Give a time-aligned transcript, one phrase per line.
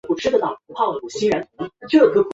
[0.07, 0.31] 捐资新
[1.29, 2.23] 建观音殿。